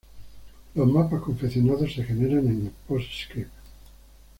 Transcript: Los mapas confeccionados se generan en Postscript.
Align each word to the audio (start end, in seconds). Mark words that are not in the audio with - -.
Los 0.73 0.87
mapas 0.91 1.21
confeccionados 1.21 1.93
se 1.93 2.03
generan 2.03 2.47
en 2.47 2.73
Postscript. 2.87 3.51